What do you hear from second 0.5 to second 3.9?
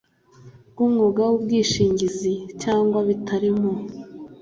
bw umwuga w ubwishingizi cyangwa bitari mu